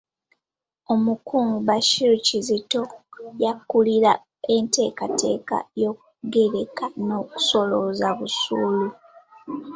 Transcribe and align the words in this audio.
Omukungu 0.93 1.57
Bashir 1.67 2.11
Kizito 2.25 2.81
y'akulira 3.41 4.11
enteekateeka 4.55 5.57
y'okugereka 5.81 6.85
n'okusolooza 7.05 8.07
busuulu. 8.19 8.87